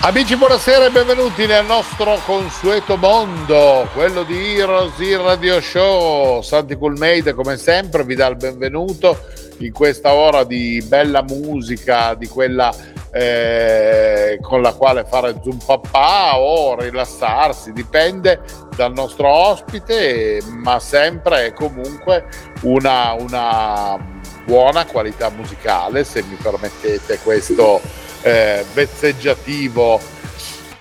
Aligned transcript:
Amici, 0.00 0.36
buonasera 0.36 0.86
e 0.86 0.90
benvenuti 0.90 1.44
nel 1.44 1.66
nostro 1.66 2.20
consueto 2.24 2.96
mondo, 2.96 3.88
quello 3.92 4.22
di 4.22 4.56
Heroes 4.56 4.96
in 5.00 5.20
Radio 5.20 5.60
Show. 5.60 6.40
Santi 6.40 6.78
Coolmade, 6.78 7.34
come 7.34 7.56
sempre, 7.56 8.04
vi 8.04 8.14
dà 8.14 8.28
il 8.28 8.36
benvenuto 8.36 9.18
in 9.58 9.72
questa 9.72 10.14
ora 10.14 10.44
di 10.44 10.80
bella 10.86 11.24
musica, 11.24 12.14
di 12.14 12.28
quella 12.28 12.72
eh, 13.10 14.38
con 14.40 14.62
la 14.62 14.72
quale 14.72 15.04
fare 15.04 15.34
zoom 15.42 15.58
papà 15.66 16.38
o 16.38 16.80
rilassarsi, 16.80 17.72
dipende 17.72 18.40
dal 18.76 18.92
nostro 18.92 19.28
ospite, 19.28 20.40
ma 20.46 20.78
sempre 20.78 21.46
e 21.46 21.52
comunque 21.52 22.28
una, 22.62 23.14
una 23.18 23.98
buona 24.44 24.86
qualità 24.86 25.28
musicale, 25.30 26.04
se 26.04 26.22
mi 26.22 26.36
permettete 26.40 27.18
questo 27.18 28.06
eh, 28.22 28.64
vezzeggiativo. 28.72 30.00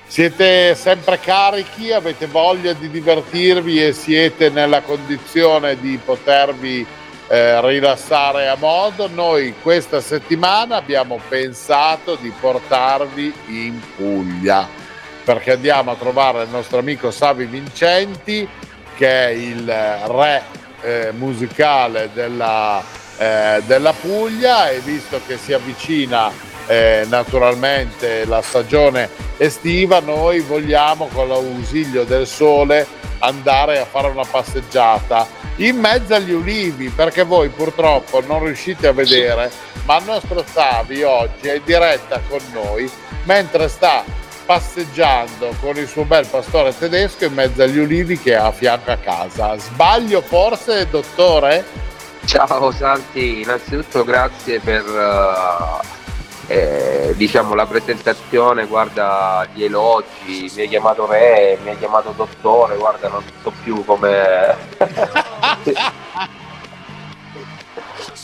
Siete 0.07 0.73
sempre 0.75 1.19
carichi, 1.19 1.91
avete 1.91 2.27
voglia 2.27 2.73
di 2.73 2.89
divertirvi 2.89 3.83
e 3.83 3.93
siete 3.93 4.49
nella 4.49 4.81
condizione 4.81 5.79
di 5.79 5.99
potervi 6.03 6.85
eh, 7.27 7.61
rilassare 7.61 8.47
a 8.47 8.55
modo. 8.57 9.07
Noi 9.07 9.53
questa 9.61 9.99
settimana 9.99 10.77
abbiamo 10.77 11.19
pensato 11.27 12.15
di 12.15 12.31
portarvi 12.39 13.33
in 13.47 13.79
Puglia 13.95 14.85
perché 15.27 15.51
andiamo 15.51 15.91
a 15.91 15.95
trovare 15.95 16.43
il 16.43 16.49
nostro 16.49 16.77
amico 16.77 17.11
Savi 17.11 17.43
Vincenti 17.43 18.47
che 18.95 19.27
è 19.27 19.29
il 19.29 19.67
re 19.67 20.41
eh, 20.79 21.11
musicale 21.11 22.09
della, 22.13 22.81
eh, 23.17 23.61
della 23.65 23.91
Puglia 23.91 24.69
e 24.69 24.79
visto 24.79 25.19
che 25.27 25.37
si 25.37 25.51
avvicina 25.51 26.31
eh, 26.67 27.05
naturalmente 27.07 28.25
la 28.25 28.41
stagione 28.41 29.09
estiva, 29.37 29.99
noi 29.99 30.39
vogliamo 30.41 31.09
con 31.13 31.27
l'ausilio 31.27 32.03
del 32.03 32.27
sole 32.27 32.85
andare 33.19 33.79
a 33.79 33.85
fare 33.85 34.09
una 34.09 34.25
passeggiata 34.29 35.27
in 35.57 35.77
mezzo 35.77 36.13
agli 36.13 36.31
ulivi 36.31 36.89
perché 36.89 37.23
voi 37.23 37.49
purtroppo 37.49 38.21
non 38.25 38.43
riuscite 38.43 38.87
a 38.87 38.93
vedere, 38.93 39.49
ma 39.85 39.97
il 39.97 40.05
nostro 40.05 40.43
Savi 40.45 41.01
oggi 41.03 41.47
è 41.47 41.55
in 41.55 41.61
diretta 41.65 42.21
con 42.27 42.39
noi 42.51 42.89
mentre 43.23 43.67
sta 43.67 44.03
passeggiando 44.45 45.53
con 45.59 45.75
il 45.77 45.87
suo 45.87 46.05
bel 46.05 46.25
pastore 46.25 46.77
tedesco 46.77 47.25
in 47.25 47.33
mezzo 47.33 47.63
agli 47.63 47.79
ulivi 47.79 48.17
che 48.17 48.35
ha 48.35 48.45
a 48.45 48.51
fianco 48.51 48.91
a 48.91 48.97
casa. 48.97 49.57
Sbaglio 49.57 50.21
forse, 50.21 50.87
dottore? 50.89 51.65
Ciao 52.25 52.71
Santi, 52.71 53.41
innanzitutto 53.41 54.03
grazie 54.03 54.59
per 54.59 54.85
uh, 54.85 55.96
eh, 56.47 57.13
diciamo, 57.15 57.53
la 57.53 57.65
presentazione, 57.65 58.65
guarda 58.65 59.45
gli 59.53 59.63
elogi, 59.63 60.51
mi 60.55 60.61
hai 60.61 60.67
chiamato 60.69 61.05
re, 61.05 61.57
mi 61.61 61.69
hai 61.71 61.77
chiamato 61.77 62.13
dottore, 62.15 62.77
guarda 62.77 63.09
non 63.09 63.21
so 63.41 63.51
più 63.63 63.83
come... 63.83 64.55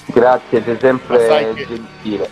Grazie, 0.05 0.63
sei 0.63 0.77
sempre 0.79 1.53
che... 1.53 1.65
gentile. 1.67 2.29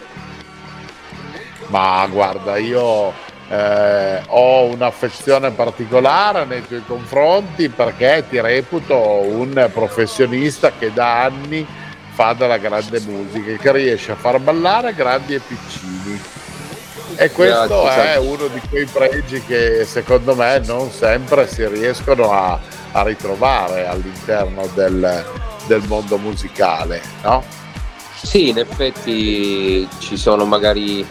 Ma 1.68 2.06
guarda, 2.08 2.58
io 2.58 3.14
eh, 3.50 4.22
ho 4.28 4.64
un'affezione 4.66 5.52
particolare 5.52 6.46
nei 6.46 6.66
tuoi 6.66 6.84
confronti 6.86 7.70
perché 7.70 8.26
ti 8.30 8.40
reputo 8.40 8.98
un 8.98 9.70
professionista 9.74 10.72
che 10.78 10.94
da 10.94 11.24
anni 11.24 11.66
fa 12.12 12.34
della 12.34 12.58
grande 12.58 13.00
musica, 13.02 13.56
che 13.62 13.72
riesce 13.72 14.12
a 14.12 14.16
far 14.16 14.40
ballare 14.40 14.94
grandi 14.94 15.36
e 15.36 15.40
piccini. 15.40 16.22
E 17.16 17.32
questo 17.32 17.90
è 17.90 18.18
uno 18.18 18.48
di 18.48 18.62
quei 18.70 18.86
pregi 18.86 19.42
che 19.42 19.86
secondo 19.86 20.36
me 20.36 20.62
non 20.66 20.90
sempre 20.92 21.48
si 21.48 21.68
riescono 21.68 22.32
a, 22.32 22.60
a 22.94 23.04
ritrovare 23.04 23.86
all'interno 23.88 24.68
del, 24.74 25.26
del 25.68 25.84
mondo 25.88 26.18
musicale, 26.18 27.02
no? 27.24 27.44
Sì, 28.22 28.50
in 28.50 28.60
effetti 28.60 29.88
ci 30.00 30.16
sono 30.16 30.46
magari 30.46 31.06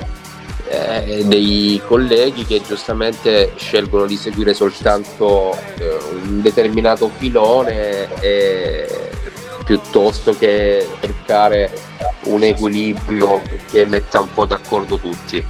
eh, 0.69 1.25
dei 1.25 1.81
colleghi 1.85 2.47
che 2.47 2.63
giustamente 2.67 3.53
scelgono 3.57 4.07
di 4.07 4.17
seguire 4.17 4.55
soltanto 4.55 5.57
eh, 5.77 5.97
un 6.23 6.41
determinato 6.41 7.11
filone 7.19 8.09
e 8.21 9.11
piuttosto 9.71 10.37
che 10.37 10.85
cercare 11.01 11.71
un 12.25 12.43
equilibrio 12.43 13.41
che 13.71 13.87
metta 13.87 14.19
un 14.19 14.33
po' 14.35 14.45
d'accordo 14.45 14.99
tutti. 14.99 15.47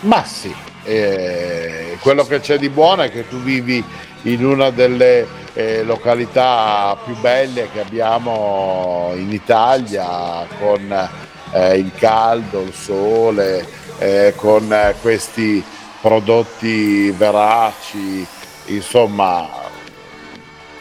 Ma 0.00 0.22
sì, 0.24 0.54
eh, 0.82 1.96
quello 2.02 2.26
che 2.26 2.40
c'è 2.40 2.58
di 2.58 2.68
buono 2.68 3.00
è 3.00 3.10
che 3.10 3.26
tu 3.28 3.38
vivi 3.38 3.82
in 4.24 4.44
una 4.44 4.68
delle 4.68 5.26
eh, 5.54 5.82
località 5.84 6.98
più 7.02 7.16
belle 7.16 7.70
che 7.72 7.80
abbiamo 7.80 9.12
in 9.14 9.32
Italia 9.32 10.46
con 10.60 11.08
eh, 11.50 11.78
il 11.78 11.92
caldo, 11.96 12.60
il 12.60 12.74
sole, 12.74 13.66
eh, 14.00 14.34
con 14.36 14.94
questi 15.00 15.64
prodotti 16.02 17.10
veraci, 17.12 18.26
insomma 18.66 19.63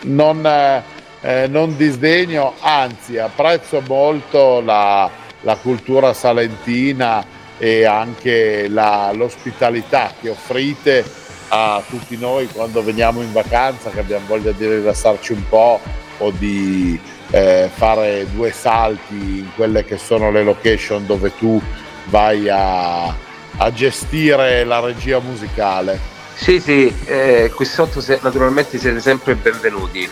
non, 0.03 0.45
eh, 0.45 1.47
non 1.47 1.75
disdegno, 1.75 2.53
anzi 2.59 3.17
apprezzo 3.17 3.81
molto 3.87 4.61
la, 4.61 5.09
la 5.41 5.55
cultura 5.57 6.13
salentina 6.13 7.25
e 7.57 7.85
anche 7.85 8.67
la, 8.67 9.11
l'ospitalità 9.13 10.11
che 10.19 10.29
offrite 10.29 11.03
a 11.49 11.83
tutti 11.87 12.17
noi 12.17 12.47
quando 12.47 12.83
veniamo 12.83 13.21
in 13.21 13.31
vacanza, 13.31 13.89
che 13.89 13.99
abbiamo 13.99 14.25
voglia 14.27 14.51
di 14.51 14.67
rilassarci 14.67 15.33
un 15.33 15.47
po' 15.47 15.79
o 16.17 16.31
di 16.31 16.99
eh, 17.29 17.69
fare 17.73 18.27
due 18.31 18.51
salti 18.51 19.13
in 19.15 19.49
quelle 19.55 19.83
che 19.85 19.97
sono 19.97 20.31
le 20.31 20.43
location 20.43 21.05
dove 21.05 21.35
tu 21.37 21.61
vai 22.05 22.49
a, 22.49 23.05
a 23.07 23.71
gestire 23.71 24.63
la 24.63 24.79
regia 24.79 25.19
musicale. 25.19 26.12
Sì, 26.35 26.59
sì, 26.59 26.93
eh, 27.05 27.51
qui 27.53 27.65
sotto 27.65 28.01
se, 28.01 28.19
naturalmente 28.21 28.77
siete 28.77 28.99
sempre 28.99 29.35
benvenuti. 29.35 30.09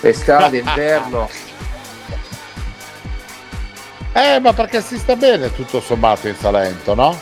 Estate, 0.00 0.58
inverno. 0.64 1.28
Eh, 4.12 4.40
ma 4.40 4.52
perché 4.52 4.80
si 4.80 4.98
sta 4.98 5.14
bene 5.14 5.54
tutto 5.54 5.80
sommato 5.80 6.28
in 6.28 6.34
Salento, 6.34 6.94
no? 6.94 7.18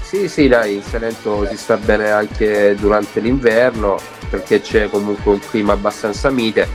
Sì, 0.00 0.28
sì, 0.28 0.48
dai, 0.48 0.76
in 0.76 0.82
Salento 0.82 1.46
si 1.48 1.56
sta 1.56 1.76
bene 1.76 2.10
anche 2.10 2.74
durante 2.76 3.20
l'inverno 3.20 3.98
perché 4.30 4.60
c'è 4.60 4.88
comunque 4.88 5.32
un 5.32 5.40
clima 5.40 5.72
abbastanza 5.72 6.30
mite. 6.30 6.66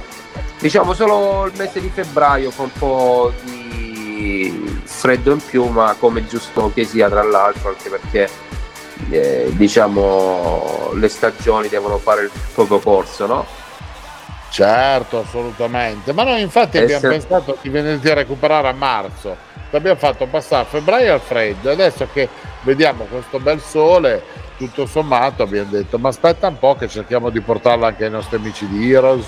Diciamo 0.59 0.93
solo 0.93 1.47
il 1.47 1.53
mese 1.57 1.81
di 1.81 1.89
febbraio 1.91 2.51
fa 2.51 2.63
un 2.63 2.71
po' 2.77 3.33
di 3.43 4.79
freddo 4.83 5.31
in 5.31 5.43
più, 5.43 5.65
ma 5.65 5.95
come 5.97 6.27
giusto 6.27 6.71
che 6.73 6.83
sia 6.83 7.09
tra 7.09 7.23
l'altro, 7.23 7.69
anche 7.69 7.89
perché 7.89 8.29
eh, 9.11 9.49
diciamo 9.51 10.91
le 10.93 11.07
stagioni 11.09 11.67
devono 11.67 11.97
fare 11.97 12.23
il 12.23 12.31
proprio 12.53 12.79
corso, 12.79 13.25
no? 13.25 13.45
Certo, 14.49 15.19
assolutamente. 15.19 16.11
Ma 16.11 16.23
noi 16.23 16.41
infatti 16.41 16.77
e 16.77 16.81
abbiamo 16.81 17.01
se... 17.01 17.07
pensato 17.07 17.57
di 17.61 17.69
venirti 17.69 18.09
a 18.09 18.15
recuperare 18.15 18.67
a 18.67 18.73
marzo. 18.73 19.37
Ti 19.69 19.75
abbiamo 19.75 19.97
fatto 19.97 20.25
passare 20.25 20.65
febbraio 20.65 21.13
al 21.13 21.21
freddo. 21.21 21.71
Adesso 21.71 22.07
che 22.11 22.27
vediamo 22.63 23.05
questo 23.05 23.39
bel 23.39 23.61
sole, 23.61 24.21
tutto 24.57 24.85
sommato 24.85 25.43
abbiamo 25.43 25.71
detto 25.71 25.97
ma 25.97 26.09
aspetta 26.09 26.47
un 26.47 26.59
po' 26.59 26.75
che 26.75 26.87
cerchiamo 26.87 27.29
di 27.29 27.39
portarlo 27.39 27.85
anche 27.85 28.03
ai 28.05 28.11
nostri 28.11 28.35
amici 28.35 28.67
di 28.67 28.91
Heroes. 28.91 29.27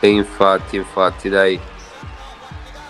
E 0.00 0.08
infatti, 0.08 0.76
infatti, 0.76 1.28
dai. 1.28 1.60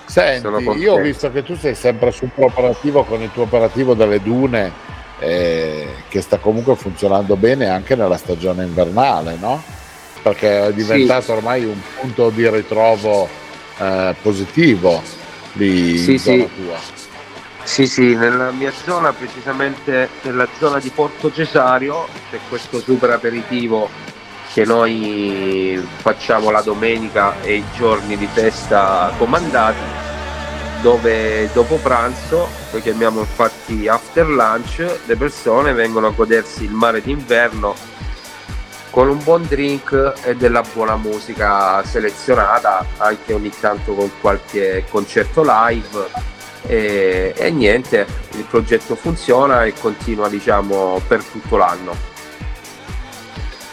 Senti, 0.07 0.79
io 0.79 0.95
ho 0.95 1.01
visto 1.01 1.31
che 1.31 1.43
tu 1.43 1.57
sei 1.57 1.75
sempre 1.75 2.11
super 2.11 2.45
operativo 2.45 3.05
con 3.05 3.23
il 3.23 3.31
tuo 3.33 3.45
operativo 3.45 3.95
delle 3.95 4.21
dune 4.23 4.92
eh, 5.23 5.87
che 6.09 6.21
sta 6.21 6.39
comunque 6.39 6.75
funzionando 6.75 7.37
bene 7.37 7.69
anche 7.69 7.95
nella 7.95 8.17
stagione 8.17 8.65
invernale, 8.65 9.37
no? 9.39 9.63
Perché 10.21 10.67
è 10.67 10.73
diventato 10.73 11.23
sì. 11.23 11.31
ormai 11.31 11.65
un 11.65 11.81
punto 12.01 12.31
di 12.31 12.49
ritrovo 12.49 13.29
eh, 13.79 14.15
positivo 14.21 15.01
di 15.53 15.97
sì, 15.99 16.19
zona 16.19 16.43
sì. 16.43 16.51
tua. 16.57 17.01
Sì, 17.63 17.87
sì, 17.87 18.17
nella 18.17 18.51
mia 18.51 18.73
zona, 18.85 19.13
precisamente 19.13 20.09
nella 20.23 20.49
zona 20.59 20.81
di 20.81 20.91
Porto 20.91 21.33
Cesario, 21.33 22.09
c'è 22.29 22.39
questo 22.49 22.81
super 22.81 23.11
aperitivo 23.11 23.89
che 24.53 24.65
noi 24.65 25.81
facciamo 25.99 26.51
la 26.51 26.61
domenica 26.61 27.41
e 27.43 27.55
i 27.55 27.65
giorni 27.77 28.17
di 28.17 28.27
festa 28.27 29.13
comandati, 29.17 29.79
dove 30.83 31.49
dopo 31.53 31.77
pranzo, 31.77 32.49
lo 32.73 32.81
chiamiamo 32.81 33.21
infatti 33.21 33.89
after 33.89 34.27
lunch, 34.27 34.85
le 35.07 35.17
persone 35.17 35.73
vengono 35.73 36.09
a 36.09 36.11
godersi 36.11 36.65
il 36.65 36.73
mare 36.73 37.01
d'inverno 37.01 37.75
con 38.91 39.09
un 39.09 39.23
buon 39.23 39.47
drink 39.49 40.13
e 40.25 40.37
della 40.37 40.63
buona 40.75 40.97
musica 40.97 41.83
selezionata, 41.85 42.85
anche 42.99 43.33
ogni 43.33 43.51
tanto 43.59 43.95
con 43.95 44.11
qualche 44.21 44.85
concerto 44.91 45.43
live 45.43 46.31
e, 46.67 47.33
e 47.37 47.51
niente, 47.51 48.07
il 48.33 48.45
progetto 48.45 48.95
funziona 48.95 49.65
e 49.65 49.73
continua 49.79 50.29
diciamo 50.29 51.01
per 51.07 51.23
tutto 51.23 51.57
l'anno. 51.57 52.11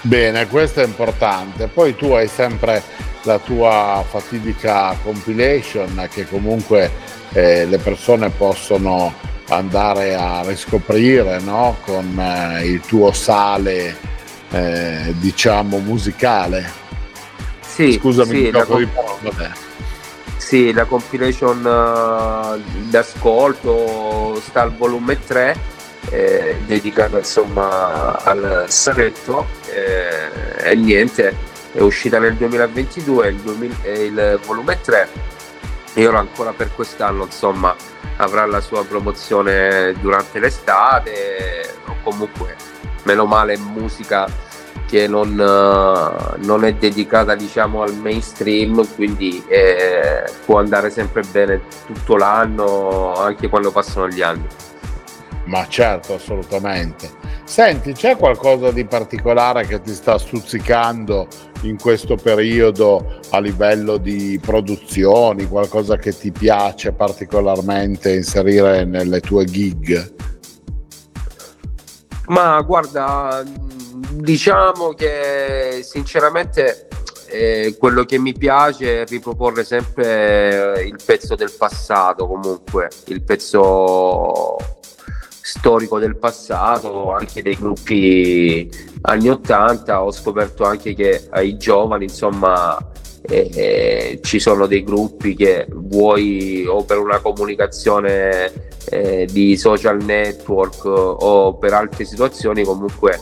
Bene, 0.02 0.48
questo 0.48 0.82
è 0.82 0.86
importante. 0.86 1.68
Poi 1.68 1.96
tu 1.96 2.12
hai 2.14 2.28
sempre 2.28 2.82
la 3.24 3.40
tua 3.40 4.04
fatidica 4.08 4.96
compilation 5.04 6.08
che 6.12 6.28
comunque 6.28 6.92
eh, 7.34 7.66
le 7.66 7.78
persone 7.78 8.30
possono 8.30 9.14
andare 9.50 10.16
a 10.16 10.44
riscoprire 10.46 11.40
no? 11.40 11.78
con 11.86 12.20
eh, 12.20 12.66
il 12.66 12.82
tuo 12.82 13.12
sale 13.12 13.96
eh, 14.52 15.14
diciamo 15.18 15.80
musicale. 15.80 16.88
Sì, 17.66 17.94
Scusami, 17.94 18.30
sì, 18.30 18.52
un 18.54 18.66
po' 18.68 18.78
di 18.78 18.86
parole. 18.88 19.68
Sì, 20.38 20.74
la 20.74 20.86
compilation 20.86 21.60
uh, 21.60 22.90
d'ascolto 22.90 24.42
sta 24.44 24.62
al 24.62 24.74
volume 24.74 25.20
3, 25.24 25.56
eh, 26.10 26.58
dedicata 26.66 27.20
insomma 27.20 28.18
al 28.24 28.66
Saretto 28.68 29.48
eh, 29.68 30.72
e 30.72 30.76
niente, 30.76 31.36
è 31.72 31.82
uscita 31.82 32.20
nel 32.20 32.36
2022 32.36 33.28
il, 33.28 33.36
2000, 33.36 33.76
il 33.84 34.40
volume 34.46 34.80
3 34.82 35.08
e 35.94 36.08
ora 36.08 36.20
ancora 36.20 36.52
per 36.52 36.74
quest'anno 36.74 37.26
insomma 37.26 37.76
avrà 38.18 38.46
la 38.46 38.62
sua 38.62 38.86
promozione 38.86 39.94
durante 40.00 40.40
l'estate 40.40 41.76
o 41.86 41.96
comunque 42.04 42.56
meno 43.04 43.26
male 43.26 43.58
musica 43.58 44.48
che 44.86 45.08
non, 45.08 45.34
uh, 45.34 46.44
non, 46.46 46.66
è 46.66 46.74
dedicata 46.74 47.36
diciamo 47.36 47.84
al 47.84 47.94
mainstream 47.96 48.88
quindi 48.96 49.44
eh, 49.48 50.24
può 50.46 50.58
andare 50.58 50.90
sempre 50.90 51.22
bene 51.32 51.62
tutto 51.86 52.18
l'anno 52.18 53.14
anche 53.14 53.50
quando 53.50 53.72
passano 53.72 54.08
gli 54.08 54.22
anni. 54.22 54.48
Ma 55.46 55.68
certo 55.68 56.16
assolutamente 56.16 57.10
senti 57.50 57.94
c'è 57.94 58.16
qualcosa 58.16 58.70
di 58.70 58.86
particolare 58.86 59.66
che 59.66 59.82
ti 59.82 59.92
sta 59.92 60.20
stuzzicando 60.20 61.28
in 61.62 61.78
questo 61.78 62.16
periodo 62.16 63.20
a 63.32 63.40
livello 63.40 63.98
di 63.98 64.40
produzioni? 64.40 65.48
Qualcosa 65.48 65.98
che 65.98 66.16
ti 66.16 66.32
piace 66.32 66.92
particolarmente 66.92 68.14
inserire 68.14 68.86
nelle 68.86 69.20
tue 69.20 69.46
gig? 69.46 70.14
Ma 72.28 72.62
guarda 72.62 73.44
diciamo 74.14 74.94
che 74.94 75.80
sinceramente 75.82 76.88
eh, 77.30 77.76
quello 77.80 78.04
che 78.06 78.20
mi 78.20 78.34
piace 78.34 79.02
è 79.02 79.06
riproporre 79.08 79.64
sempre 79.64 80.84
il 80.84 81.00
pezzo 81.04 81.34
del 81.34 81.52
passato, 81.52 82.28
comunque 82.28 82.90
il 83.06 83.24
pezzo 83.24 84.56
storico 85.42 86.00
del 86.00 86.18
passato, 86.18 87.12
anche 87.12 87.42
dei 87.42 87.56
gruppi 87.56 88.70
anni 89.02 89.30
80. 89.30 90.04
Ho 90.04 90.12
scoperto 90.12 90.64
anche 90.64 90.94
che 90.94 91.28
ai 91.32 91.58
giovani, 91.58 92.06
insomma, 92.06 92.78
eh, 93.22 93.50
eh, 93.54 94.20
ci 94.24 94.40
sono 94.40 94.66
dei 94.66 94.84
gruppi 94.84 95.36
che 95.36 95.68
vuoi 95.70 96.66
o 96.68 96.84
per 96.84 96.98
una 96.98 97.20
comunicazione 97.20 98.52
eh, 98.90 99.28
di 99.30 99.58
social 99.58 100.02
network 100.02 100.86
o 100.86 101.56
per 101.58 101.74
altre 101.74 102.06
situazioni 102.06 102.64
comunque 102.64 103.20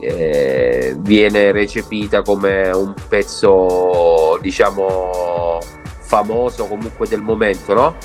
eh, 0.00 0.96
viene 0.98 1.52
recepita 1.52 2.22
come 2.22 2.70
un 2.70 2.94
pezzo 3.08 4.38
diciamo 4.40 5.58
famoso 6.00 6.66
comunque 6.66 7.06
del 7.06 7.20
momento 7.20 7.74
no? 7.74 7.96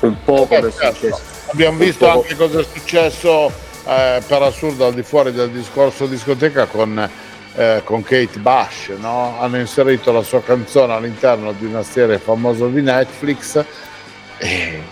un 0.00 0.16
po' 0.22 0.46
come 0.46 0.70
certo. 0.70 0.84
è 0.84 0.92
successo 0.92 1.35
abbiamo 1.46 1.78
visto 1.78 2.08
anche 2.08 2.36
cosa 2.36 2.60
è 2.60 2.64
successo 2.64 3.50
eh, 3.86 4.22
per 4.26 4.42
assurdo 4.42 4.86
al 4.86 4.94
di 4.94 5.02
fuori 5.02 5.32
del 5.32 5.50
discorso 5.50 6.06
discoteca 6.06 6.66
con, 6.66 7.08
eh, 7.54 7.82
con 7.84 8.02
Kate 8.02 8.38
Bush 8.38 8.88
no? 8.98 9.38
hanno 9.40 9.58
inserito 9.58 10.12
la 10.12 10.22
sua 10.22 10.42
canzone 10.42 10.92
all'interno 10.92 11.52
di 11.52 11.64
una 11.64 11.82
serie 11.82 12.18
famosa 12.18 12.66
di 12.66 12.82
Netflix 12.82 13.64
e, 14.38 14.82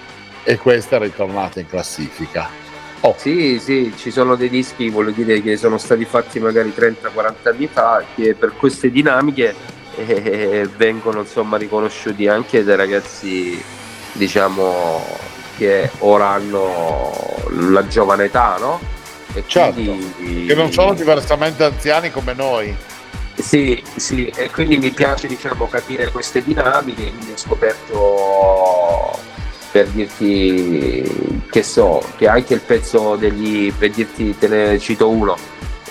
e 0.43 0.57
questa 0.59 0.97
è 0.97 1.01
ritornata 1.01 1.61
in 1.61 1.69
classifica 1.69 2.63
Oh. 3.05 3.15
Sì, 3.19 3.59
sì, 3.61 3.93
ci 3.99 4.11
sono 4.11 4.35
dei 4.35 4.49
dischi, 4.49 4.89
voglio 4.89 5.11
dire, 5.11 5.43
che 5.43 5.59
sono 5.59 5.77
stati 5.77 6.07
fatti 6.07 6.41
magari 6.41 6.73
30-40 6.75 7.35
anni 7.43 7.69
fa, 7.71 8.03
che 8.15 8.35
per 8.35 8.55
queste 8.57 8.91
dinamiche 8.91 9.55
eh, 9.97 10.67
vengono 10.75 11.21
insomma 11.21 11.59
riconosciuti 11.59 12.27
anche 12.29 12.65
dai 12.65 12.77
ragazzi, 12.77 13.63
diciamo, 14.13 15.05
che 15.57 15.91
ora 15.99 16.29
hanno 16.29 17.13
la 17.51 17.87
giovane 17.87 18.25
età, 18.25 18.57
no? 18.59 18.81
E 19.35 19.43
certo, 19.47 19.81
quindi... 19.81 20.47
che 20.47 20.55
non 20.55 20.73
sono 20.73 20.95
diversamente 20.95 21.65
anziani 21.65 22.11
come 22.11 22.35
noi. 22.35 22.77
Sì, 23.35 23.83
sì, 23.97 24.27
e 24.35 24.49
quindi 24.51 24.79
mi 24.79 24.91
piace 24.91 25.27
diciamo, 25.27 25.69
capire 25.69 26.11
queste 26.11 26.43
dinamiche, 26.43 27.11
quindi 27.11 27.33
ho 27.33 27.37
scoperto 27.37 29.19
per 29.73 29.89
dirti 29.89 31.43
che 31.51 31.65
so, 31.65 32.01
che 32.17 32.29
anche 32.29 32.55
il 32.55 32.61
pezzo 32.61 33.17
degli, 33.17 33.73
per 33.73 33.91
dirti, 33.91 34.39
te 34.39 34.47
ne 34.47 34.79
cito 34.79 35.09
uno, 35.09 35.37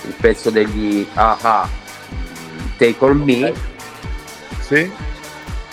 il 0.06 0.14
pezzo 0.18 0.48
degli 0.48 1.06
AHA, 1.12 1.68
Take 2.78 3.04
On 3.04 3.18
Me, 3.18 3.52
sì. 4.60 4.90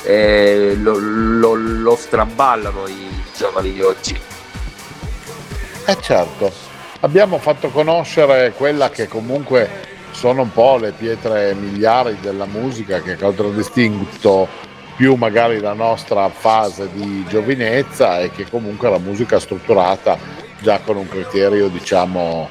eh, 0.03 0.75
lo, 0.77 0.97
lo, 0.97 1.53
lo 1.53 1.95
straballano 1.95 2.85
i 2.87 3.20
giovani 3.41 3.73
di 3.73 3.81
oggi. 3.81 4.19
Eh 5.87 5.97
certo, 5.99 6.51
abbiamo 6.99 7.39
fatto 7.39 7.69
conoscere 7.69 8.51
quella 8.51 8.91
che 8.91 9.07
comunque 9.07 9.89
sono 10.11 10.43
un 10.43 10.51
po' 10.51 10.77
le 10.77 10.91
pietre 10.91 11.55
miliari 11.55 12.19
della 12.21 12.45
musica 12.45 13.01
che 13.01 13.15
contraddistinto 13.15 14.47
più 14.95 15.15
magari 15.15 15.59
la 15.59 15.73
nostra 15.73 16.29
fase 16.29 16.89
di 16.93 17.25
giovinezza 17.27 18.19
e 18.19 18.29
che 18.29 18.47
comunque 18.47 18.91
la 18.91 18.99
musica 18.99 19.39
strutturata 19.39 20.19
già 20.59 20.79
con 20.81 20.97
un 20.97 21.07
criterio 21.07 21.69
diciamo 21.69 22.47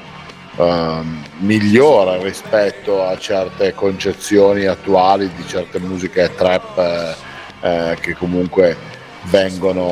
ehm, 0.57 1.23
migliore 1.37 2.21
rispetto 2.21 3.05
a 3.05 3.17
certe 3.17 3.73
concezioni 3.73 4.65
attuali 4.65 5.31
di 5.33 5.47
certe 5.47 5.79
musiche 5.79 6.35
trap 6.35 6.77
eh, 6.77 7.15
eh, 7.61 7.97
che 8.01 8.13
comunque 8.15 8.99
vengono 9.23 9.85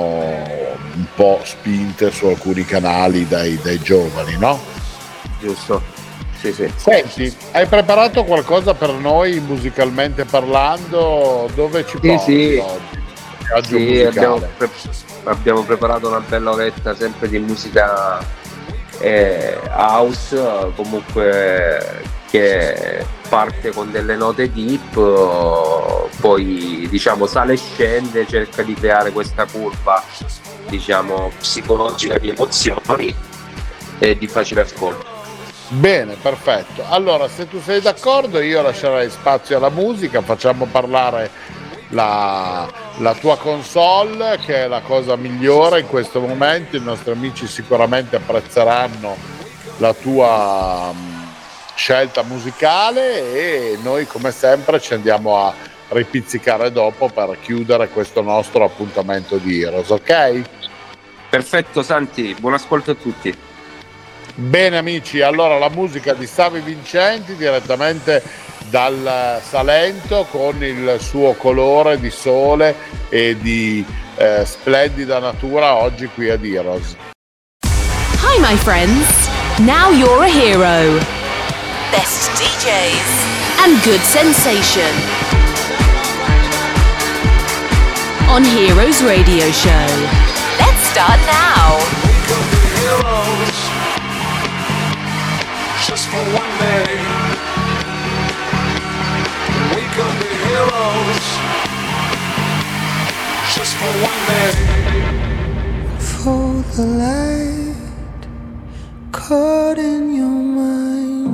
un 0.96 1.06
po' 1.16 1.40
spinte 1.44 2.12
su 2.12 2.28
alcuni 2.28 2.66
canali 2.66 3.28
dai, 3.28 3.58
dai 3.62 3.80
giovani, 3.80 4.38
no? 4.38 4.60
Giusto. 5.40 5.82
Sì, 6.40 6.54
sì. 6.54 6.72
Senti, 6.76 7.36
hai 7.52 7.66
preparato 7.66 8.24
qualcosa 8.24 8.74
per 8.74 8.94
noi 8.94 9.40
musicalmente 9.42 10.24
parlando? 10.24 11.50
Dove 11.54 11.86
ci 11.86 12.00
porti 12.00 12.18
sì, 12.18 12.64
oggi? 13.54 13.78
Sì, 13.78 14.02
abbiamo, 14.02 14.42
pre- 14.58 14.70
abbiamo, 15.26 15.64
preparato 15.64 16.08
una 16.08 16.22
bella 16.22 16.52
oretta 16.52 16.96
sempre 16.96 17.28
di 17.28 17.40
musica 17.40 18.26
eh, 19.00 19.58
house, 19.70 20.72
comunque 20.76 22.02
che 22.30 23.06
parte 23.28 23.72
con 23.72 23.92
delle 23.92 24.16
note 24.16 24.52
deep, 24.52 24.94
poi 26.20 26.88
diciamo 26.90 27.26
sale 27.26 27.54
e 27.54 27.58
scende, 27.58 28.28
cerca 28.28 28.62
di 28.62 28.74
creare 28.74 29.12
questa 29.12 29.46
curva 29.46 30.04
diciamo 30.68 31.32
psicologica 31.40 32.18
di 32.18 32.30
emozioni 32.30 33.16
e 33.98 34.18
di 34.18 34.28
facile 34.28 34.62
ascolto. 34.62 35.18
Bene, 35.70 36.16
perfetto. 36.20 36.84
Allora, 36.88 37.28
se 37.28 37.48
tu 37.48 37.62
sei 37.62 37.80
d'accordo, 37.80 38.40
io 38.40 38.62
lascerei 38.62 39.10
spazio 39.10 39.58
alla 39.58 39.70
musica, 39.70 40.22
facciamo 40.22 40.66
parlare 40.66 41.30
la, 41.90 42.70
la, 42.98 43.14
tua 43.16 43.38
console, 43.38 44.40
che 44.40 44.64
è 44.64 44.68
la 44.68 44.82
cosa 44.82 45.16
migliore 45.16 45.82
in 45.82 45.88
questo 45.88 46.20
momento. 46.20 46.76
I 46.76 46.82
nostri 46.82 47.12
amici 47.12 47.48
sicuramente 47.48 48.16
apprezzeranno 48.16 49.16
la 49.78 49.94
tua 49.94 50.90
um, 50.92 51.32
scelta 51.76 52.24
musicale 52.24 53.34
e 53.34 53.78
noi, 53.82 54.06
come 54.06 54.32
sempre, 54.32 54.80
ci 54.80 54.94
andiamo 54.94 55.38
a 55.38 55.54
ripizzicare 55.90 56.72
dopo 56.72 57.10
per 57.10 57.38
chiudere 57.42 57.90
questo 57.90 58.22
nostro 58.22 58.64
appuntamento 58.64 59.38
di 59.38 59.62
Heroes, 59.62 59.90
ok? 59.90 60.42
Perfetto 61.30 61.82
Santi, 61.82 62.36
buon 62.40 62.54
ascolto 62.54 62.92
a 62.92 62.96
tutti. 62.96 63.36
Bene 64.36 64.78
amici, 64.78 65.22
allora 65.22 65.58
la 65.58 65.70
musica 65.70 66.14
di 66.14 66.26
Savi 66.26 66.60
Vincenti 66.60 67.36
direttamente 67.36 68.24
dal 68.70 69.42
Salento 69.44 70.26
con 70.30 70.64
il 70.64 70.98
suo 71.00 71.34
colore 71.34 72.00
di 72.00 72.10
sole 72.10 72.76
e 73.10 73.38
di 73.40 73.86
eh, 74.16 74.44
splendida 74.46 75.20
natura 75.20 75.76
oggi 75.76 76.08
qui 76.08 76.30
ad 76.30 76.44
Heroes. 76.44 76.96
Hi 78.22 78.40
my 78.40 78.56
friends, 78.58 79.30
now 79.60 79.90
you're 79.92 80.24
a 80.24 80.30
hero. 80.30 81.00
Best 81.92 82.30
DJs 82.38 83.64
and 83.64 83.82
good 83.84 84.02
sensation. 84.02 84.94
On 88.28 88.44
Heroes 88.44 89.02
Radio 89.02 89.50
Show. 89.52 89.88
Let's 90.60 90.82
start 90.90 91.20
now. 91.26 92.00
just 95.90 96.08
for 96.10 96.24
one 96.38 96.60
day. 96.60 97.19
Heroes 100.60 101.28
just 103.56 103.74
for 103.80 103.92
one 104.10 104.22
day. 104.32 104.54
For 106.12 106.48
the 106.76 106.86
light 107.04 108.24
caught 109.12 109.78
in 109.78 110.04
your 110.20 110.40
mind. 110.60 111.30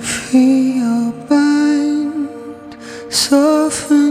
Free 0.00 0.62
your 0.82 1.06
mind 1.30 2.76
soften 3.08 4.05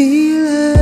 only 0.00 0.46
a 0.46 0.77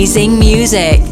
amazing 0.00 0.38
music. 0.38 1.09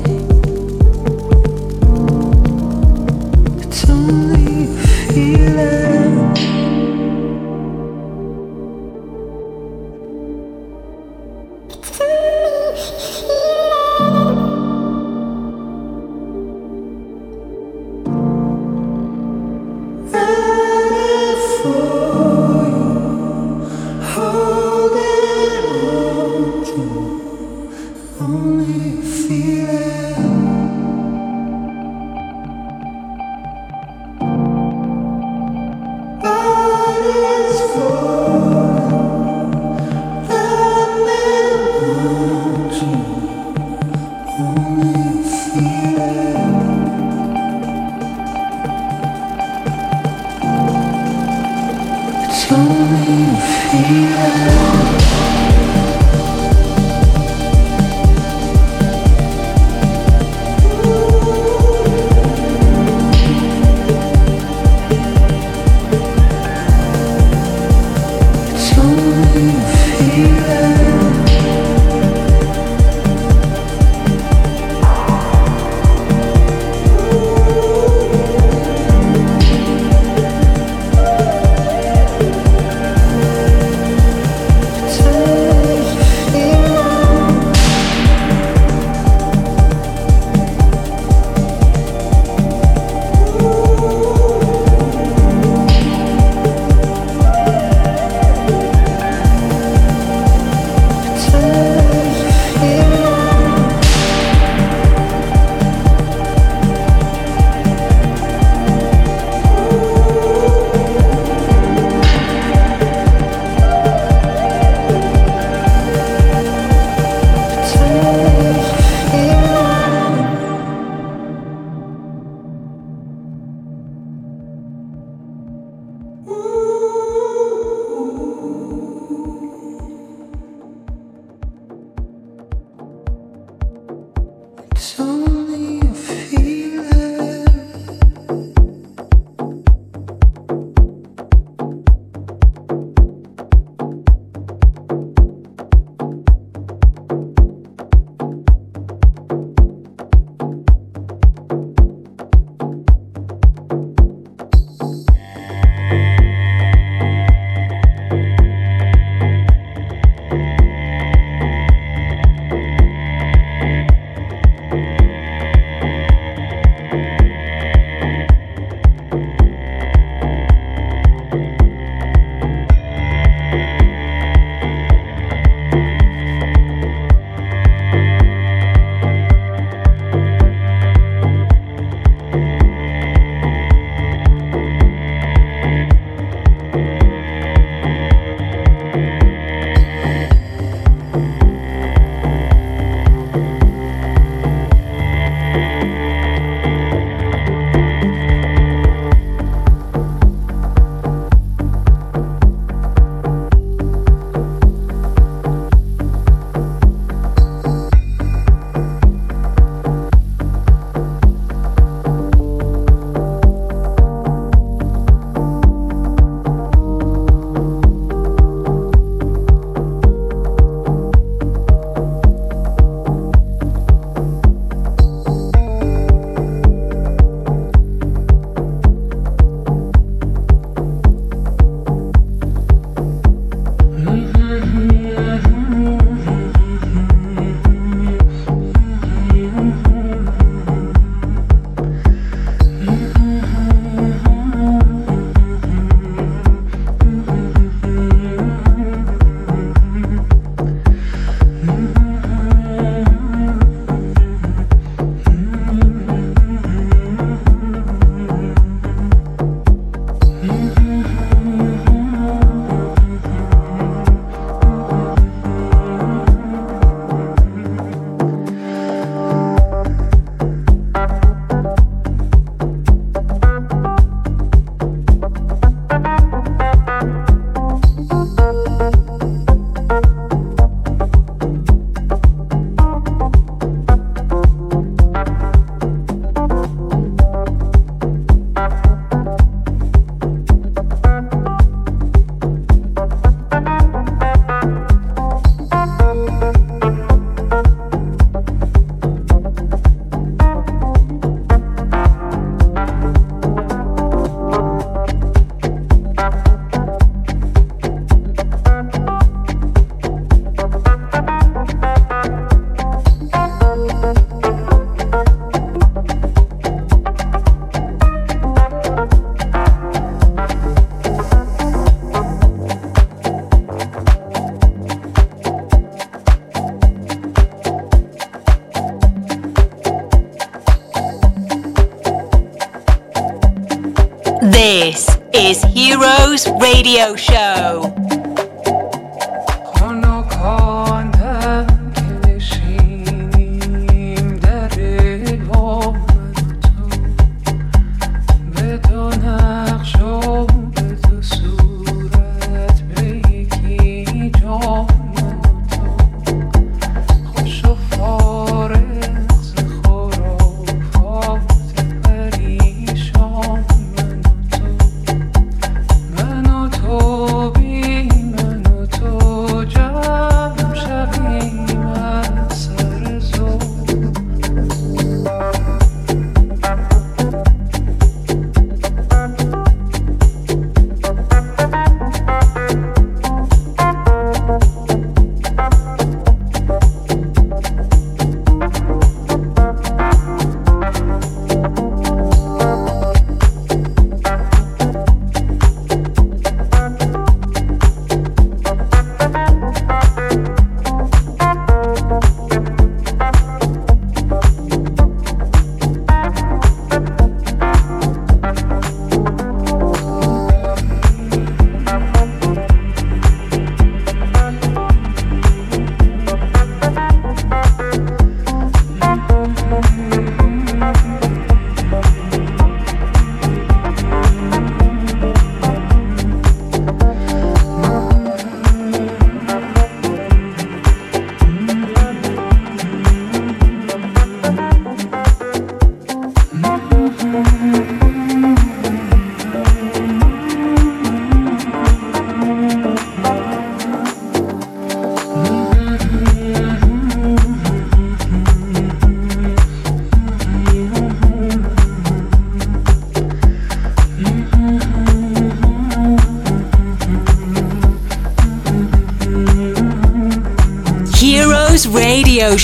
Radio 336.60 337.14
Show. 337.14 337.47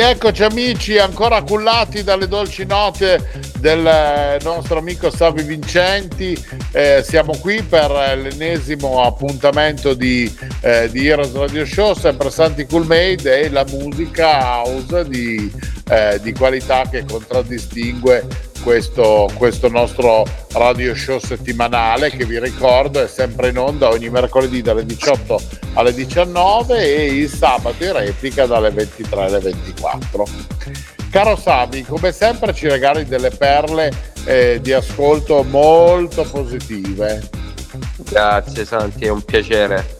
Rieccoci 0.00 0.44
amici, 0.44 0.96
ancora 0.96 1.42
cullati 1.42 2.02
dalle 2.02 2.26
dolci 2.26 2.64
note 2.64 3.52
del 3.58 4.38
nostro 4.42 4.78
amico 4.78 5.10
Savi 5.10 5.42
Vincenti. 5.42 6.34
Eh, 6.72 7.04
siamo 7.06 7.36
qui 7.36 7.62
per 7.62 7.90
l'ennesimo 7.90 9.02
appuntamento 9.02 9.92
di, 9.92 10.34
eh, 10.62 10.88
di 10.90 11.06
Heroes 11.06 11.34
Radio 11.34 11.66
Show, 11.66 11.92
sempre 11.92 12.30
Santi 12.30 12.64
Cool 12.64 12.86
Made 12.86 13.40
e 13.42 13.50
la 13.50 13.66
musica 13.68 14.62
house 14.62 15.06
di, 15.06 15.52
eh, 15.90 16.18
di 16.22 16.32
qualità 16.32 16.88
che 16.90 17.04
contraddistingue 17.04 18.48
questo, 18.62 19.28
questo, 19.34 19.68
nostro 19.68 20.24
radio 20.52 20.94
show 20.94 21.18
settimanale 21.18 22.10
che 22.10 22.24
vi 22.24 22.38
ricordo 22.38 23.02
è 23.02 23.08
sempre 23.08 23.48
in 23.48 23.58
onda 23.58 23.88
ogni 23.88 24.08
mercoledì 24.08 24.62
dalle 24.62 24.84
18 24.84 25.40
alle 25.74 25.94
19 25.94 26.78
e 26.78 27.06
il 27.06 27.28
sabato 27.28 27.84
in 27.84 27.92
replica 27.92 28.46
dalle 28.46 28.70
23 28.70 29.24
alle 29.24 29.38
24. 29.38 30.24
Caro 31.10 31.36
Sami, 31.36 31.82
come 31.82 32.12
sempre 32.12 32.54
ci 32.54 32.68
regali 32.68 33.04
delle 33.04 33.30
perle 33.30 33.92
eh, 34.24 34.60
di 34.62 34.72
ascolto 34.72 35.42
molto 35.42 36.22
positive. 36.22 37.28
Grazie 37.96 38.64
Santi, 38.64 39.06
è 39.06 39.08
un 39.08 39.22
piacere. 39.22 39.99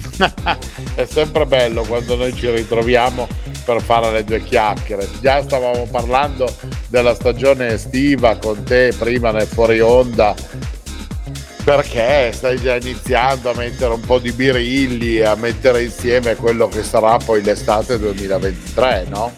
è 0.94 1.04
sempre 1.04 1.46
bello 1.46 1.82
quando 1.82 2.16
noi 2.16 2.34
ci 2.34 2.50
ritroviamo 2.50 3.26
per 3.64 3.82
fare 3.82 4.10
le 4.10 4.24
due 4.24 4.42
chiacchiere. 4.42 5.08
Già 5.20 5.42
stavamo 5.42 5.86
parlando 5.90 6.52
della 6.88 7.14
stagione 7.14 7.74
estiva 7.74 8.36
con 8.36 8.62
te 8.62 8.92
prima 8.98 9.30
nel 9.30 9.46
fuori 9.46 9.80
onda 9.80 10.34
perché 11.64 12.30
stai 12.32 12.60
già 12.60 12.76
iniziando 12.76 13.50
a 13.50 13.54
mettere 13.54 13.94
un 13.94 14.00
po' 14.00 14.18
di 14.18 14.32
birilli 14.32 15.22
a 15.22 15.34
mettere 15.34 15.82
insieme 15.82 16.36
quello 16.36 16.68
che 16.68 16.82
sarà 16.82 17.16
poi 17.16 17.42
l'estate 17.42 17.98
2023, 17.98 19.06
no? 19.08 19.32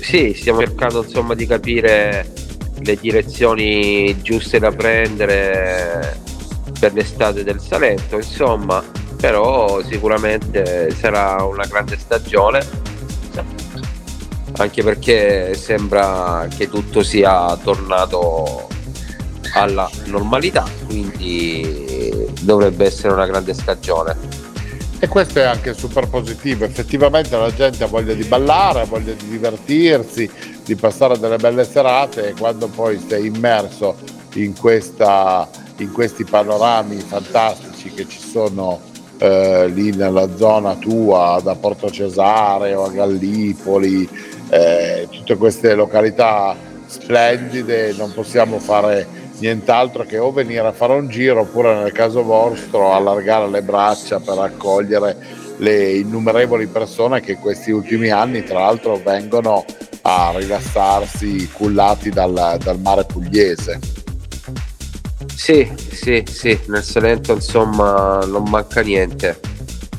Sì, 0.00 0.32
stiamo 0.34 0.60
cercando 0.60 1.04
insomma 1.04 1.34
di 1.34 1.46
capire 1.46 2.32
le 2.78 2.96
direzioni 2.96 4.20
giuste 4.22 4.58
da 4.58 4.70
prendere 4.70 6.18
per 6.80 6.94
l'estate 6.94 7.44
del 7.44 7.60
Salento, 7.60 8.16
insomma, 8.16 8.82
però 9.24 9.82
sicuramente 9.82 10.90
sarà 10.90 11.42
una 11.44 11.64
grande 11.64 11.96
stagione. 11.96 12.62
Anche 14.58 14.82
perché 14.82 15.54
sembra 15.54 16.46
che 16.54 16.68
tutto 16.68 17.02
sia 17.02 17.56
tornato 17.56 18.68
alla 19.54 19.90
normalità, 20.04 20.66
quindi 20.84 22.28
dovrebbe 22.42 22.84
essere 22.84 23.14
una 23.14 23.24
grande 23.24 23.54
stagione. 23.54 24.14
E 24.98 25.08
questo 25.08 25.38
è 25.38 25.44
anche 25.44 25.72
super 25.72 26.06
positivo, 26.06 26.66
effettivamente 26.66 27.34
la 27.34 27.52
gente 27.52 27.82
ha 27.82 27.86
voglia 27.86 28.12
di 28.12 28.24
ballare, 28.24 28.82
ha 28.82 28.84
voglia 28.84 29.14
di 29.14 29.26
divertirsi, 29.26 30.30
di 30.62 30.76
passare 30.76 31.18
delle 31.18 31.38
belle 31.38 31.64
serate. 31.64 32.28
E 32.28 32.34
quando 32.34 32.68
poi 32.68 33.02
sei 33.08 33.28
immerso 33.28 33.96
in, 34.34 34.54
questa, 34.54 35.48
in 35.78 35.92
questi 35.92 36.24
panorami 36.24 36.98
fantastici 36.98 37.90
che 37.90 38.06
ci 38.06 38.20
sono 38.20 38.92
eh, 39.18 39.68
lì 39.68 39.94
nella 39.94 40.34
zona 40.36 40.74
tua, 40.76 41.40
da 41.42 41.54
Porto 41.54 41.90
Cesare 41.90 42.74
o 42.74 42.84
a 42.84 42.90
Gallipoli, 42.90 44.08
eh, 44.50 45.08
tutte 45.10 45.36
queste 45.36 45.74
località 45.74 46.56
splendide, 46.86 47.94
non 47.96 48.12
possiamo 48.12 48.58
fare 48.58 49.22
nient'altro 49.38 50.04
che 50.04 50.18
o 50.18 50.32
venire 50.32 50.66
a 50.66 50.72
fare 50.72 50.92
un 50.94 51.08
giro 51.08 51.40
oppure 51.40 51.74
nel 51.74 51.92
caso 51.92 52.22
vostro 52.22 52.92
allargare 52.92 53.48
le 53.48 53.62
braccia 53.62 54.20
per 54.20 54.38
accogliere 54.38 55.16
le 55.58 55.92
innumerevoli 55.94 56.66
persone 56.66 57.20
che 57.20 57.36
questi 57.36 57.70
ultimi 57.70 58.10
anni 58.10 58.42
tra 58.42 58.60
l'altro 58.60 59.00
vengono 59.02 59.64
a 60.02 60.32
rilassarsi 60.36 61.48
cullati 61.52 62.10
dal, 62.10 62.58
dal 62.62 62.78
mare 62.80 63.04
pugliese. 63.04 63.93
Sì, 65.34 65.70
sì, 65.92 66.24
sì, 66.26 66.58
nel 66.66 66.82
Salento 66.82 67.34
insomma 67.34 68.20
non 68.26 68.44
manca 68.48 68.80
niente. 68.80 69.40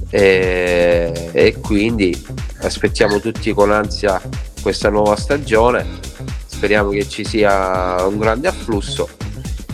E, 0.10 1.30
e 1.34 1.60
quindi 1.60 2.26
aspettiamo 2.62 3.20
tutti 3.20 3.52
con 3.54 3.72
ansia 3.72 4.22
questa 4.62 4.90
nuova 4.90 5.16
stagione, 5.16 5.86
speriamo 6.46 6.90
che 6.90 7.08
ci 7.08 7.26
sia 7.26 8.04
un 8.06 8.18
grande 8.18 8.48
afflusso. 8.48 9.10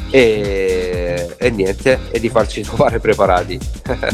E, 0.10 1.36
e 1.38 1.50
niente, 1.52 2.00
e 2.12 2.20
di 2.20 2.28
farci 2.28 2.62
trovare 2.64 3.00
preparati. 3.00 3.58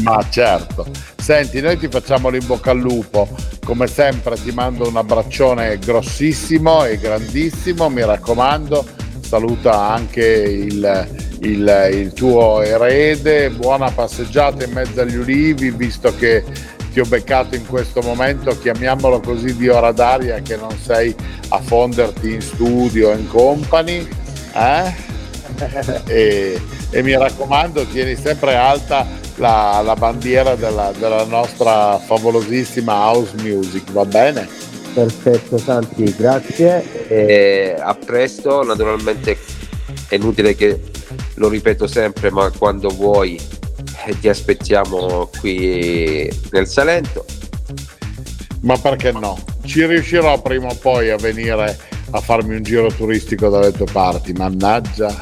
Ma 0.02 0.24
certo. 0.30 0.86
Senti, 1.16 1.60
noi 1.60 1.76
ti 1.76 1.88
facciamo 1.88 2.28
l'in 2.28 2.46
bocca 2.46 2.70
al 2.70 2.78
lupo, 2.78 3.28
come 3.64 3.88
sempre 3.88 4.40
ti 4.40 4.52
mando 4.52 4.86
un 4.86 4.96
abbraccione 4.96 5.78
grossissimo 5.78 6.84
e 6.84 6.98
grandissimo, 6.98 7.88
mi 7.88 8.04
raccomando, 8.04 8.86
saluta 9.28 9.90
anche 9.90 10.24
il, 10.24 11.08
il, 11.40 11.88
il 11.92 12.12
tuo 12.14 12.62
erede, 12.62 13.50
buona 13.50 13.90
passeggiata 13.90 14.64
in 14.64 14.72
mezzo 14.72 15.02
agli 15.02 15.16
ulivi, 15.16 15.70
visto 15.70 16.14
che 16.16 16.42
ti 16.94 17.00
ho 17.00 17.04
beccato 17.04 17.54
in 17.54 17.66
questo 17.66 18.00
momento, 18.00 18.58
chiamiamolo 18.58 19.20
così, 19.20 19.54
di 19.54 19.68
ora 19.68 19.92
d'aria 19.92 20.40
che 20.40 20.56
non 20.56 20.74
sei 20.78 21.14
a 21.48 21.60
fonderti 21.60 22.32
in 22.32 22.40
studio, 22.40 23.12
in 23.12 23.28
company. 23.28 24.08
Eh? 24.54 24.94
e, 26.06 26.60
e, 26.88 27.02
mi 27.02 27.14
raccomando, 27.14 27.84
tieni 27.84 28.16
sempre 28.16 28.54
alta 28.54 29.06
la, 29.34 29.82
la 29.84 29.94
bandiera 29.94 30.54
della, 30.54 30.90
della 30.98 31.24
nostra 31.24 31.98
favolosissima 31.98 32.94
house 32.94 33.34
music, 33.42 33.92
va 33.92 34.06
bene? 34.06 34.67
Perfetto 34.98 35.58
Santi, 35.58 36.12
grazie. 36.16 37.06
E 37.06 37.76
a 37.78 37.94
presto, 37.94 38.64
naturalmente 38.64 39.38
è 40.08 40.16
inutile 40.16 40.56
che 40.56 40.80
lo 41.34 41.48
ripeto 41.48 41.86
sempre, 41.86 42.32
ma 42.32 42.50
quando 42.50 42.88
vuoi 42.88 43.40
eh, 44.06 44.18
ti 44.18 44.28
aspettiamo 44.28 45.30
qui 45.38 46.28
nel 46.50 46.66
Salento. 46.66 47.24
Ma 48.62 48.76
perché 48.76 49.12
no? 49.12 49.38
Ci 49.64 49.86
riuscirò 49.86 50.42
prima 50.42 50.66
o 50.66 50.74
poi 50.74 51.10
a 51.10 51.16
venire 51.16 51.78
a 52.10 52.20
farmi 52.20 52.56
un 52.56 52.64
giro 52.64 52.90
turistico 52.90 53.48
dalle 53.50 53.70
tue 53.70 53.86
parti, 53.86 54.32
mannaggia 54.32 55.14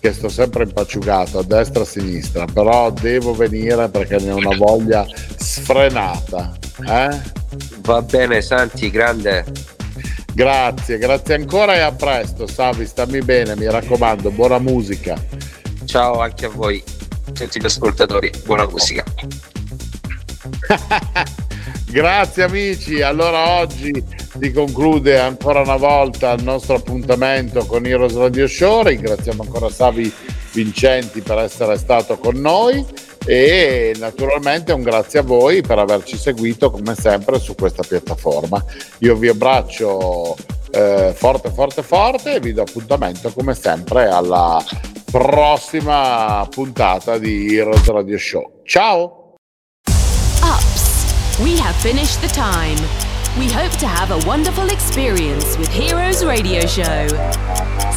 che 0.00 0.14
sto 0.14 0.30
sempre 0.30 0.62
impacciugato 0.62 1.40
a 1.40 1.42
destra 1.42 1.80
e 1.80 1.82
a 1.82 1.86
sinistra, 1.86 2.46
però 2.46 2.90
devo 2.90 3.34
venire 3.34 3.90
perché 3.90 4.18
ne 4.18 4.30
ho 4.30 4.36
una 4.36 4.56
voglia 4.56 5.06
sfrenata. 5.36 6.56
Eh? 6.86 7.39
Va 7.90 8.02
bene 8.02 8.40
Santi, 8.40 8.88
grande. 8.88 9.44
Grazie, 10.32 10.96
grazie 10.96 11.34
ancora 11.34 11.74
e 11.74 11.80
a 11.80 11.90
presto, 11.90 12.46
Savi, 12.46 12.86
stammi 12.86 13.18
bene, 13.18 13.56
mi 13.56 13.68
raccomando, 13.68 14.30
buona 14.30 14.60
musica. 14.60 15.20
Ciao 15.86 16.20
anche 16.20 16.46
a 16.46 16.50
voi, 16.50 16.80
tutti 17.32 17.60
gli 17.60 17.64
ascoltatori, 17.64 18.30
buona 18.44 18.64
musica. 18.68 19.02
Grazie 21.90 22.44
amici, 22.44 23.02
allora 23.02 23.58
oggi 23.58 23.90
si 24.38 24.52
conclude 24.52 25.18
ancora 25.18 25.58
una 25.58 25.74
volta 25.74 26.30
il 26.30 26.44
nostro 26.44 26.76
appuntamento 26.76 27.66
con 27.66 27.84
Heroes 27.84 28.14
Radio 28.14 28.46
Show, 28.46 28.84
ringraziamo 28.84 29.42
ancora 29.42 29.68
Savi 29.68 30.14
Vincenti 30.52 31.22
per 31.22 31.38
essere 31.38 31.76
stato 31.76 32.18
con 32.18 32.36
noi 32.36 32.86
e 33.26 33.94
naturalmente 33.98 34.72
un 34.72 34.82
grazie 34.82 35.20
a 35.20 35.22
voi 35.22 35.62
per 35.62 35.78
averci 35.78 36.16
seguito 36.16 36.70
come 36.70 36.94
sempre 36.94 37.38
su 37.38 37.54
questa 37.54 37.82
piattaforma. 37.82 38.64
Io 38.98 39.14
vi 39.16 39.28
abbraccio 39.28 40.36
eh, 40.70 41.12
forte 41.14 41.50
forte 41.50 41.82
forte 41.82 42.34
e 42.34 42.40
vi 42.40 42.52
do 42.52 42.62
appuntamento 42.62 43.32
come 43.32 43.54
sempre 43.54 44.08
alla 44.08 44.64
prossima 45.10 46.46
puntata 46.50 47.18
di 47.18 47.56
Heroes 47.56 47.86
Radio 47.86 48.18
Show. 48.18 48.60
Ciao! 48.64 49.20
We 51.42 51.56
have 51.56 51.74
finished 51.76 52.20
the 52.20 52.28
time. 52.28 52.76
We 53.38 53.50
hope 53.50 53.72
to 53.78 53.86
have 53.86 54.10
a 54.10 54.18
wonderful 54.26 54.68
experience 54.68 55.56
with 55.56 55.68
Heroes 55.68 56.22
Radio 56.22 56.66
Show. 56.66 57.69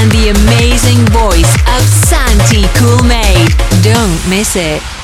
And 0.00 0.10
the 0.12 0.30
amazing 0.30 1.04
voice 1.12 1.54
of 1.68 1.82
Santi 1.82 2.62
Coolmade. 2.78 3.52
Don't 3.82 4.30
miss 4.30 4.56
it. 4.56 4.99